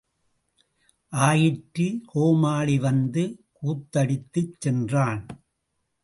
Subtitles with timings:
[1.11, 3.23] ஆயிற்று, கோமாளி வந்து
[3.61, 5.25] கூத்தடித்துச் சென்றான்.